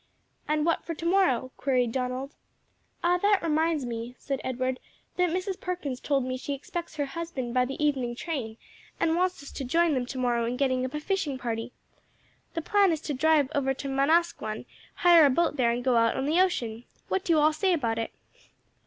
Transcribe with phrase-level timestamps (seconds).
[0.47, 2.33] "And what for to morrow?" queried Donald.
[3.03, 4.79] "Ah, that reminds me," said Edward,
[5.15, 5.59] "that Mrs.
[5.61, 8.57] Perkins told me she expects her husband by the evening train,
[8.99, 11.71] and wants us to join them to morrow in getting up a fishing party.
[12.55, 16.15] The plan is to drive over to Manasquan, hire a boat there and go out
[16.17, 16.85] on the ocean.
[17.07, 18.11] What do you all say about it?"